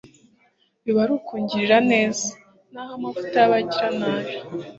[0.83, 2.25] biba ari ukungirira neza!
[2.71, 4.33] naho amavuta y'abagiranabi